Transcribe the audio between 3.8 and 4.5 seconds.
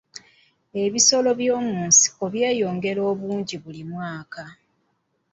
mwaka.